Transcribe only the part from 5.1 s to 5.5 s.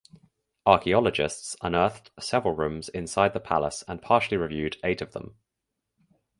them.